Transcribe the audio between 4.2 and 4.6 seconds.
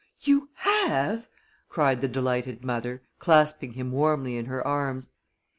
in